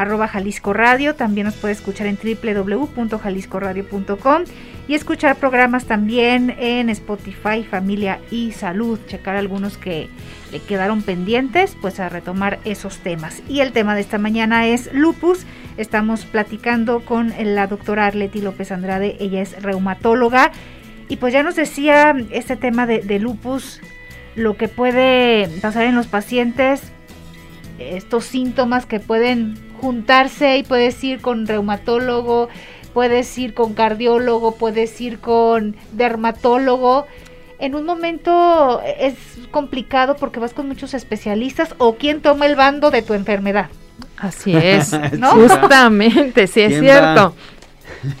[0.00, 1.14] arroba Jalisco Radio.
[1.14, 4.44] También nos puede escuchar en www.jaliscoradio.com
[4.88, 8.98] y escuchar programas también en Spotify, Familia y Salud.
[9.06, 10.08] Checar algunos que
[10.50, 13.42] le quedaron pendientes, pues a retomar esos temas.
[13.48, 15.44] Y el tema de esta mañana es lupus.
[15.76, 19.16] Estamos platicando con la doctora Arleti López Andrade.
[19.20, 20.50] Ella es reumatóloga.
[21.08, 23.80] Y pues ya nos decía este tema de, de lupus,
[24.34, 26.82] lo que puede pasar en los pacientes,
[27.78, 32.48] estos síntomas que pueden juntarse y puedes ir con reumatólogo,
[32.92, 37.06] puedes ir con cardiólogo, puedes ir con dermatólogo.
[37.58, 39.14] En un momento es
[39.50, 43.68] complicado porque vas con muchos especialistas o quién toma el bando de tu enfermedad.
[44.16, 44.96] Así es,
[45.32, 47.34] justamente, sí es cierto.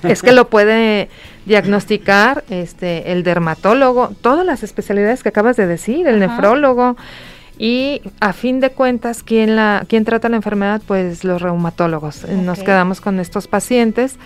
[0.02, 1.08] Es que lo puede
[1.46, 6.96] diagnosticar este el dermatólogo, todas las especialidades que acabas de decir, el nefrólogo,
[7.60, 10.80] y a fin de cuentas, ¿quién, la, quién trata la enfermedad?
[10.86, 12.26] Pues los reumatólogos.
[12.26, 14.16] Nos quedamos con estos pacientes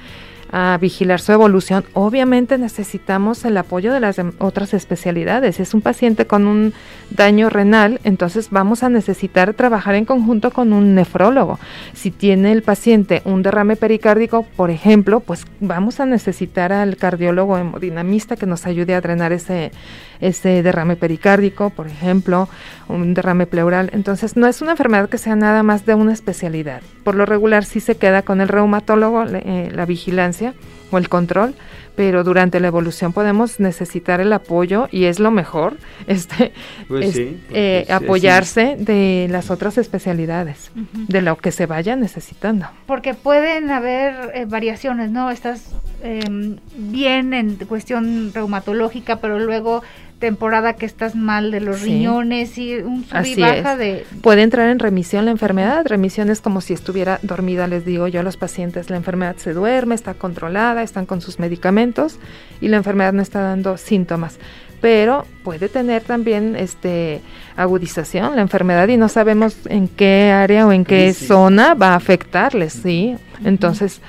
[0.53, 1.85] a vigilar su evolución.
[1.95, 5.57] Obviamente necesitamos el apoyo de las otras especialidades.
[5.57, 6.73] Si es un paciente con un
[7.11, 11.59] daño renal, entonces vamos a necesitar trabajar en conjunto con un nefrólogo.
[11.93, 17.59] Si tiene el paciente un derrame pericárdico, por ejemplo, pues vamos a necesitar al cardiólogo
[17.59, 19.73] hemodinamista que nos ayude a drenar ese,
[20.21, 22.49] ese derrame pericárdico, por ejemplo,
[22.89, 23.91] un derrame pleural.
[23.93, 26.83] Entonces, no es una enfermedad que sea nada más de una especialidad.
[27.03, 30.55] Por lo regular sí se queda con el reumatólogo eh, la vigilancia
[30.91, 31.55] o el control,
[31.97, 35.77] pero durante la evolución podemos necesitar el apoyo y es lo mejor
[36.07, 36.53] este
[36.89, 42.67] pues eh, apoyarse de las otras especialidades de lo que se vaya necesitando.
[42.87, 49.83] Porque pueden haber eh, variaciones no estás em, bien en cuestión reumatológica pero luego
[50.25, 54.07] temporada que estás mal de los riñones y un sub y baja de...
[54.23, 55.85] Puede entrar en remisión la enfermedad.
[55.87, 58.89] Remisión es como si estuviera dormida, les digo yo a los pacientes.
[58.89, 62.19] La enfermedad se duerme, está controlada, están con sus medicamentos
[62.63, 64.39] y la enfermedad no está dando síntomas.
[64.81, 67.21] Pero puede tener también este
[67.55, 71.97] agudización la enfermedad y no sabemos en qué área o en qué zona va a
[71.97, 73.17] afectarles, ¿sí?
[73.45, 74.01] Entonces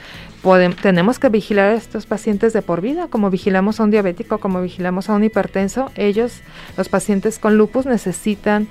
[0.81, 4.61] tenemos que vigilar a estos pacientes de por vida, como vigilamos a un diabético, como
[4.61, 5.91] vigilamos a un hipertenso.
[5.95, 6.41] Ellos,
[6.77, 8.67] los pacientes con lupus, necesitan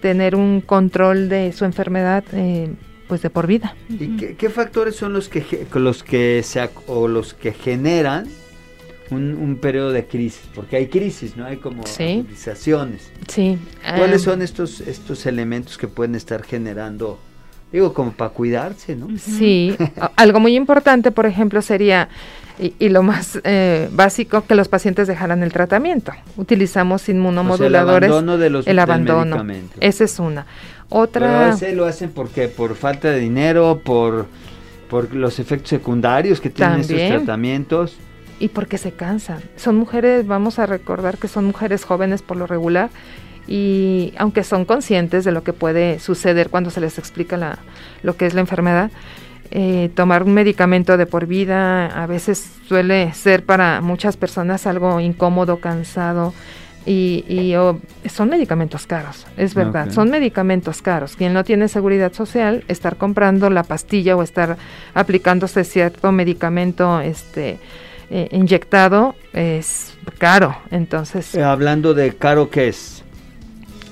[0.00, 2.24] tener un control de su enfermedad.
[2.32, 2.70] Eh,
[3.08, 3.76] pues de por vida.
[3.90, 8.26] ¿Y qué, factores son los que los que se o los que generan
[9.10, 10.48] un, periodo de crisis?
[10.54, 11.44] Porque hay crisis, ¿no?
[11.44, 12.26] Hay como sí.
[13.28, 13.58] Sí.
[13.98, 17.18] ¿Cuáles em, son estos estos elementos que pueden estar generando
[17.72, 19.08] Digo, como para cuidarse, ¿no?
[19.18, 19.74] Sí,
[20.16, 22.10] algo muy importante, por ejemplo, sería,
[22.58, 26.12] y, lo más eh, básico, que los pacientes dejaran el tratamiento.
[26.36, 28.08] Utilizamos inmunomoduladores.
[28.08, 29.46] el abandono de los el abandono.
[29.80, 30.46] Esa es una.
[30.90, 31.56] Otra.
[31.58, 34.26] Pero lo hacen porque por falta de dinero, por,
[34.90, 37.96] por los efectos secundarios que tienen estos tratamientos.
[38.38, 39.40] Y porque se cansan.
[39.56, 42.90] Son mujeres, vamos a recordar que son mujeres jóvenes por lo regular
[43.46, 47.58] y aunque son conscientes de lo que puede suceder cuando se les explica la,
[48.02, 48.90] lo que es la enfermedad,
[49.50, 54.98] eh, tomar un medicamento de por vida a veces suele ser para muchas personas algo
[55.00, 56.32] incómodo, cansado.
[56.84, 57.54] Y,
[58.06, 61.14] son medicamentos caros, es verdad, son medicamentos caros.
[61.14, 64.56] Quien no tiene seguridad social, estar comprando la pastilla o estar
[64.92, 67.60] aplicándose cierto medicamento este,
[68.10, 70.56] eh, inyectado es caro.
[70.70, 73.01] Entonces, eh, hablando de caro, ¿qué es?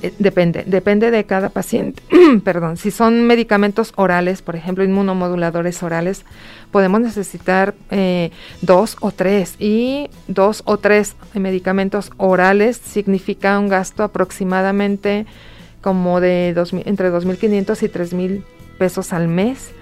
[0.02, 2.02] Eh, depende, depende de cada paciente.
[2.44, 6.24] Perdón, si son medicamentos orales, por ejemplo, inmunomoduladores orales,
[6.70, 8.30] podemos necesitar eh,
[8.62, 9.56] dos o tres.
[9.58, 15.26] Y dos o tres medicamentos orales significa un gasto aproximadamente
[15.80, 18.42] como de dos, entre 2.500 y 3.000
[18.80, 19.72] pesos al mes.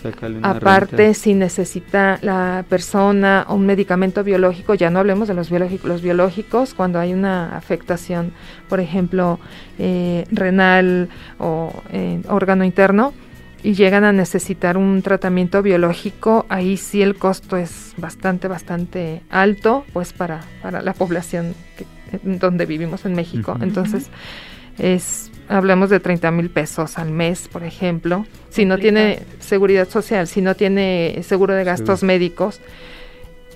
[0.00, 5.88] Pues, Aparte, si necesita la persona un medicamento biológico, ya no hablemos de los biológicos,
[5.88, 8.32] los biológicos, cuando hay una afectación,
[8.68, 9.40] por ejemplo,
[9.80, 11.08] eh, renal
[11.40, 13.12] o eh, órgano interno,
[13.64, 19.84] y llegan a necesitar un tratamiento biológico, ahí sí el costo es bastante, bastante alto,
[19.92, 21.86] pues para, para la población que,
[22.22, 23.58] donde vivimos en México.
[23.60, 24.10] Entonces,
[24.78, 30.26] es hablamos de 30 mil pesos al mes, por ejemplo, si no tiene seguridad social,
[30.26, 32.60] si no tiene seguro de gastos médicos,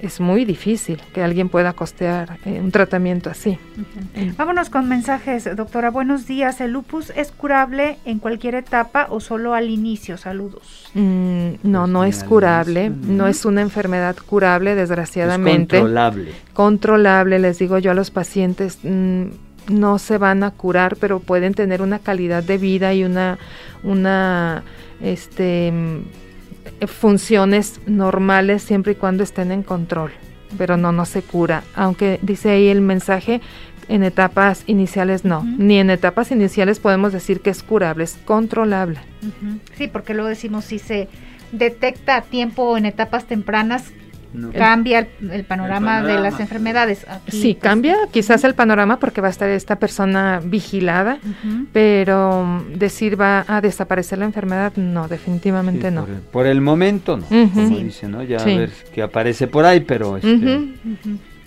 [0.01, 3.59] es muy difícil que alguien pueda costear eh, un tratamiento así.
[4.37, 5.91] Vámonos con mensajes, doctora.
[5.91, 6.61] Buenos días.
[6.61, 10.17] ¿El lupus es curable en cualquier etapa o solo al inicio?
[10.17, 10.89] Saludos.
[10.95, 12.91] Mm, no, pues no es curable.
[12.91, 15.79] No es una enfermedad curable, desgraciadamente.
[15.79, 16.33] controlable.
[16.53, 18.79] Controlable, les digo yo a los pacientes.
[18.83, 19.27] Mm,
[19.69, 23.39] no se van a curar, pero pueden tener una calidad de vida y una,
[23.83, 24.63] una
[25.01, 25.73] este,
[26.87, 30.13] funciones normales siempre y cuando estén en control.
[30.57, 31.63] Pero no, no se cura.
[31.75, 33.43] Aunque dice ahí el mensaje,
[33.89, 35.45] en etapas iniciales no.
[35.45, 38.99] Ni en etapas iniciales podemos decir que es curable, es controlable.
[39.77, 41.09] Sí, porque luego decimos si se
[41.53, 43.93] detecta a tiempo en etapas tempranas,
[44.53, 47.07] Cambia el, panorama de las enfermedades.
[47.29, 51.19] sí, pues, cambia quizás el panorama porque va a estar esta persona vigilada,
[51.73, 56.07] pero decir va a desaparecer la enfermedad, no, definitivamente no.
[56.31, 58.23] Por el, momento no, como dice, ¿no?
[58.23, 60.17] Ya a ver qué aparece por ahí, pero...
[60.17, 60.75] Este,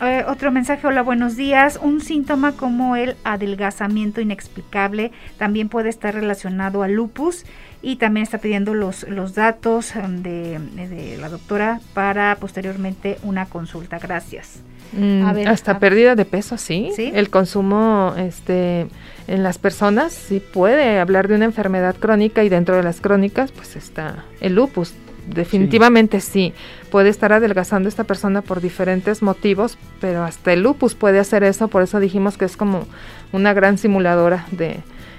[0.01, 1.79] eh, otro mensaje, hola, buenos días.
[1.81, 7.45] Un síntoma como el adelgazamiento inexplicable también puede estar relacionado al lupus
[7.81, 13.99] y también está pidiendo los, los datos um, de, la doctora para posteriormente una consulta.
[13.99, 14.61] Gracias.
[14.93, 16.91] Mm, hasta pérdida de peso, ¿sí?
[16.95, 17.11] sí.
[17.13, 18.87] El consumo este,
[19.27, 23.51] en las personas sí puede hablar de una enfermedad crónica y dentro de las crónicas
[23.51, 24.93] pues está el lupus.
[25.27, 26.53] Definitivamente sí.
[26.89, 31.67] puede estar adelgazando esta persona por diferentes motivos, pero hasta el lupus puede hacer eso,
[31.67, 32.87] por eso dijimos que es como
[33.31, 34.77] una gran simuladora de,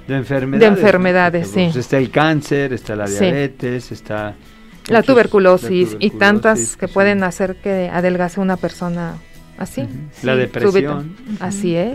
[0.08, 0.60] de enfermedades.
[0.60, 1.64] De enfermedades, sí.
[1.66, 4.34] Pues, está el cáncer, está la diabetes, está...
[4.88, 9.14] La tuberculosis, y tantas que pueden hacer que adelgace una persona
[9.56, 9.86] así.
[10.22, 11.14] La depresión.
[11.38, 11.94] Así es.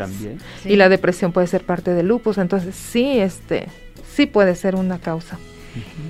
[0.63, 3.67] Y la depresión puede ser parte del lupus, entonces sí, este,
[4.09, 5.37] sí puede ser una causa.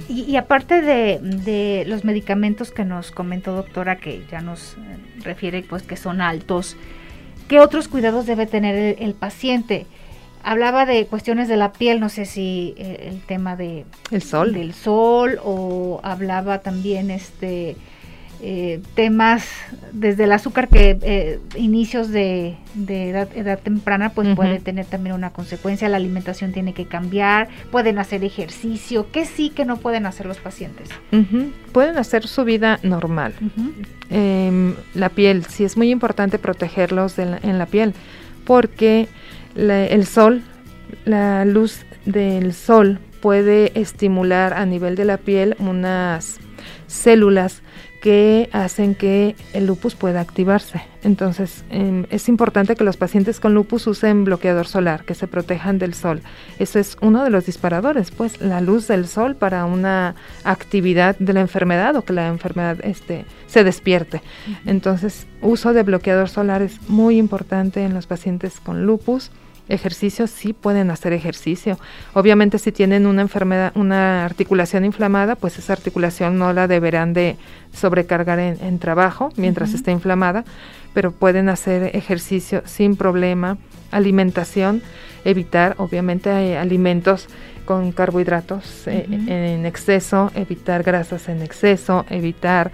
[0.09, 4.77] Y, aparte de, los medicamentos que nos comentó doctora, que ya nos eh,
[5.23, 6.77] refiere pues que son altos,
[7.47, 9.85] ¿qué otros cuidados debe tener el paciente?
[10.43, 14.53] hablaba de cuestiones de la piel, no sé si eh, el tema de el sol,
[14.53, 17.75] del sol o hablaba también este
[18.41, 19.47] eh, temas
[19.91, 25.89] desde el azúcar que eh, inicios de, edad, temprana pues puede tener también una consecuencia,
[25.89, 30.37] la alimentación tiene que cambiar, pueden hacer ejercicio, que sí que no pueden hacer los
[30.37, 30.89] pacientes.
[31.71, 33.33] Pueden hacer su vida normal.
[34.09, 37.93] Em, la piel, sí es muy importante protegerlos en la piel
[38.45, 39.07] porque
[39.55, 40.41] el sol,
[41.05, 46.39] la luz del sol puede estimular a nivel de la piel unas
[46.87, 47.61] células
[48.01, 50.81] que hacen que el lupus pueda activarse.
[51.03, 55.79] Entonces, em, es importante que los pacientes con lupus usen bloqueador solar, que se protejan
[55.79, 56.21] del sol.
[56.59, 61.33] Eso es uno de los disparadores, pues la luz del sol para una actividad de
[61.33, 64.21] la enfermedad o que la enfermedad este, se despierte.
[64.65, 69.31] Entonces, uso de bloqueador solar es muy importante en los pacientes con lupus
[69.69, 71.77] ejercicio sí pueden hacer ejercicio.
[72.13, 77.37] Obviamente si tienen una enfermedad, una articulación inflamada, pues esa articulación no la deberán de
[77.73, 80.45] sobrecargar en, trabajo mientras esté inflamada,
[80.93, 83.57] pero pueden hacer ejercicio sin problema.
[83.91, 84.81] Alimentación,
[85.25, 87.27] evitar obviamente alimentos
[87.65, 92.71] con carbohidratos eh, en exceso, evitar grasas en exceso, evitar,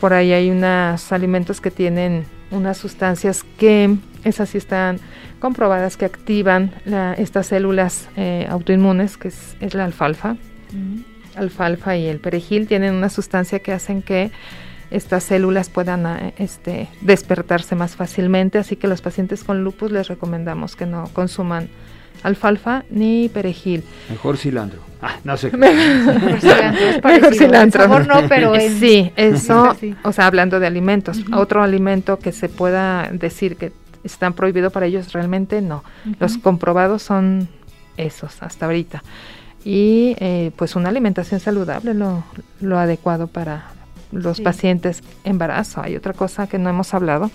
[0.00, 4.98] por ahí hay unos alimentos que tienen unas sustancias que esas sí están
[5.38, 6.72] comprobadas que activan
[7.18, 10.36] estas células eh, autoinmunes, que es, la alfalfa.
[11.36, 14.30] Alfalfa y el perejil tienen una sustancia que hacen que
[14.90, 20.08] estas células puedan eh, este, despertarse más fácilmente, así que los pacientes con lupus les
[20.08, 21.68] recomendamos que no consuman
[22.22, 23.82] alfalfa ni perejil.
[24.08, 24.80] Mejor cilantro.
[25.02, 25.54] Ah, no sé.
[25.56, 27.10] Mejor cilantro.
[27.10, 27.98] Mejor cilantro.
[28.00, 31.20] no, pero Sí, eso, o sea, hablando de alimentos.
[31.32, 33.72] Otro alimento que se pueda decir que
[34.04, 35.82] están prohibidos para ellos, realmente no.
[36.20, 37.48] Los comprobados son
[37.96, 39.02] esos hasta ahorita.
[39.64, 42.22] Y eh, pues una alimentación saludable, lo,
[42.60, 43.70] lo adecuado para
[44.12, 45.80] los pacientes embarazo.
[45.82, 47.30] Hay otra cosa que no hemos hablado,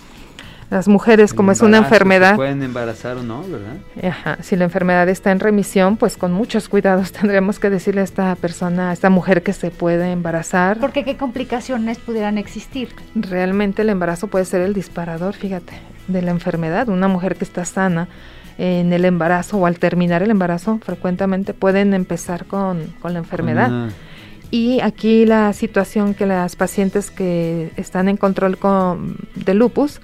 [0.70, 2.36] las mujeres, como es una enfermedad.
[2.36, 3.76] pueden embarazar o no, ¿verdad?
[4.02, 8.04] Ajá, si la enfermedad está en remisión, pues con muchos cuidados tendremos que decirle a
[8.04, 10.78] esta persona, a esta mujer que se puede embarazar.
[10.78, 12.90] Porque qué complicaciones pudieran existir.
[13.14, 15.72] Realmente el embarazo puede ser el disparador, fíjate,
[16.06, 16.88] de la enfermedad.
[16.88, 18.08] Una mujer que está sana
[18.58, 23.90] en el embarazo o al terminar el embarazo, frecuentemente pueden empezar con, con la enfermedad.
[24.50, 30.00] Y aquí la situación que las pacientes que están en control con, de lupus,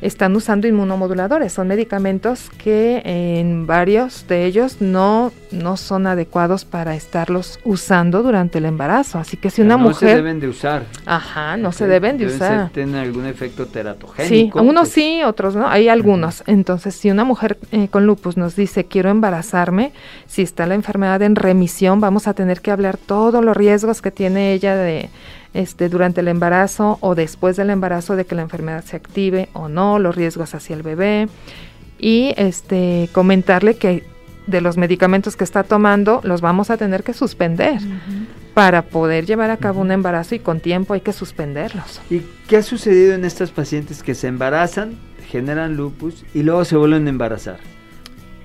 [0.00, 1.52] están usando inmunomoduladores.
[1.52, 8.58] Son medicamentos que en varios de ellos no, no son adecuados para estarlos usando durante
[8.58, 9.18] el embarazo.
[9.18, 10.10] Así que si una mujer...
[10.10, 10.82] No se deben de usar.
[11.06, 12.70] Ajá, no se deben de usar.
[12.70, 14.60] ¿Tienen algún efecto teratogénico?
[14.60, 15.68] Sí, unos sí, otros no.
[15.68, 16.42] Hay algunos.
[16.46, 19.92] Entonces, si una mujer eh, con lupus nos dice quiero embarazarme,
[20.26, 24.10] si está la enfermedad en remisión, vamos a tener que hablar todos los riesgos que
[24.10, 25.10] tiene ella de
[25.56, 29.68] este, durante el embarazo o después del embarazo de que la enfermedad se active o
[29.68, 31.28] no, los riesgos hacia el bebé
[31.98, 34.04] y este, comentarle que
[34.46, 37.80] de los medicamentos que está tomando los vamos a tener que suspender.
[38.54, 42.00] Para poder llevar a cabo un embarazo y con tiempo hay que suspenderlos.
[42.08, 44.94] ¿Y qué ha sucedido en estas pacientes que se embarazan,
[45.28, 47.58] generan lupus y luego se vuelven a embarazar?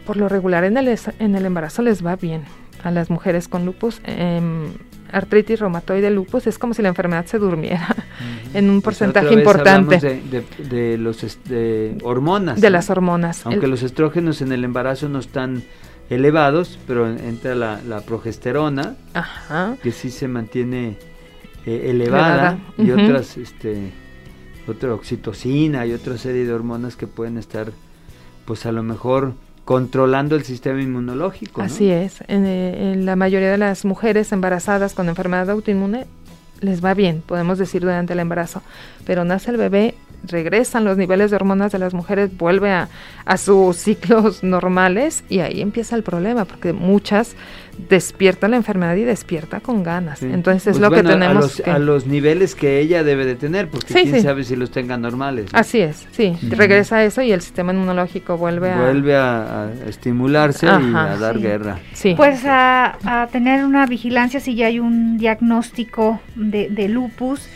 [0.06, 2.44] Por lo regular en el, en el embarazo les va bien
[2.84, 4.02] a las mujeres con lupus.
[4.04, 4.74] Em,
[5.12, 7.96] artritis reumatoide lupus es como si la enfermedad se durmiera
[8.54, 10.00] en un porcentaje importante.
[10.00, 13.46] de, de, los de hormonas de las hormonas.
[13.46, 15.64] Aunque los estrógenos en el embarazo no están
[16.10, 18.96] elevados pero entra la, la progesterona
[19.82, 20.98] que sí se mantiene
[21.66, 23.92] eh, elevada, y otras este
[24.68, 27.72] otra oxitocina y otra serie de hormonas que pueden estar
[28.46, 29.34] pues a lo mejor
[29.66, 31.62] controlando el sistema inmunológico.
[31.62, 32.22] Así es.
[32.28, 36.06] Eh, en, la mayoría de las mujeres embarazadas con enfermedad autoinmune
[36.60, 38.62] les va bien, podemos decir, durante el embarazo.
[39.06, 43.78] Pero nace el bebé, regresan los niveles de hormonas de las mujeres, vuelve a sus
[43.78, 47.36] ciclos normales y ahí empieza el problema, porque muchas
[47.90, 50.22] despierta la enfermedad y despierta con ganas.
[50.24, 51.72] Entonces es pues lo que tenemos a los, que...
[51.72, 55.50] a los niveles que ella debe de tener, porque quién sabe si los tenga normales.
[55.54, 56.38] Así es, sí.
[56.50, 58.78] Regresa a eso y el sistema inmunológico vuelve a...
[58.78, 61.80] Vuelve a, estimularse y a dar guerra.
[61.94, 62.14] Sí.
[62.16, 67.48] Pues a, a, tener una vigilancia si ya hay un diagnóstico de, de lupus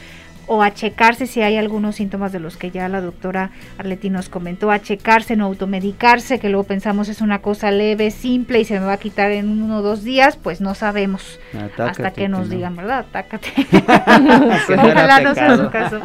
[0.47, 4.29] o a checarse si hay algunos síntomas de los que ya la doctora Arleti nos
[4.29, 8.79] comentó, a checarse, no automedicarse, que luego pensamos es una cosa leve, simple y se
[8.79, 11.39] me va a quitar en uno o dos días, pues no sabemos
[11.77, 12.99] hasta que nos digan, ¿verdad?
[12.99, 13.49] Atácate.
[14.77, 16.01] Ojalá no sea su caso.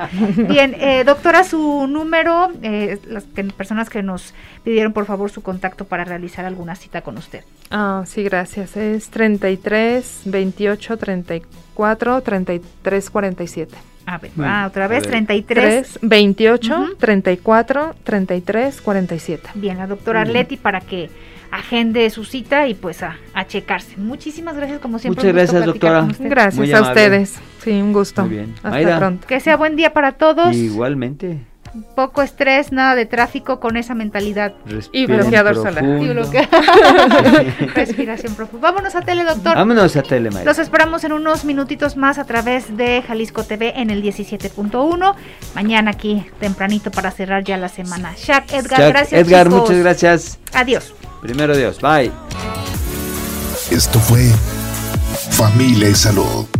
[0.48, 4.34] Bien, eh, doctora, su número, eh, las personas que nos
[4.64, 7.44] pidieron por favor su contacto para realizar alguna cita con usted.
[7.70, 8.76] Ah, sí, gracias.
[8.76, 13.89] Es 33 28 34 33 47.
[14.06, 16.00] A ver, ah, otra vez, 33.
[16.02, 19.50] 28, 34, 33, 47.
[19.54, 21.10] Bien, la doctora Arleti para que
[21.50, 23.96] agende su cita y pues a, checarse.
[23.96, 25.22] Muchísimas gracias como siempre.
[25.22, 26.08] Muchas gracias, doctora.
[26.18, 27.38] Gracias a ustedes.
[27.62, 28.22] Sí, un gusto.
[28.22, 28.54] Muy bien.
[28.62, 29.26] Hasta pronto.
[29.26, 30.54] Que sea buen día para todos.
[30.56, 31.49] Igualmente
[31.94, 34.52] poco estrés, nada de tráfico con esa mentalidad.
[34.92, 35.84] y bloqueador solar.
[37.74, 38.70] Respiración profunda.
[38.70, 39.54] Vámonos a tele, doctor.
[39.54, 43.90] Vámonos a tele, Los esperamos en unos minutitos más a través de Jalisco TV en
[43.90, 45.14] el 17.1.
[45.54, 48.14] Mañana aquí tempranito para cerrar ya la semana.
[48.16, 49.26] Shaq, Edgar, gracias.
[49.26, 50.38] Edgar, muchas gracias.
[50.52, 50.94] Adiós.
[51.20, 51.80] Primero Dios.
[51.80, 52.10] Bye.
[53.70, 54.30] Esto fue
[55.30, 56.59] Familia y Salud